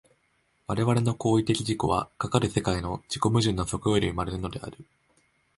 [0.65, 4.79] 我々の行為的自己は、かかる世界の自己矛盾の底より生まれるのである。